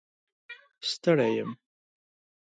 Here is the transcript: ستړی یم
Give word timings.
ستړی 0.89 1.27
یم 1.37 1.51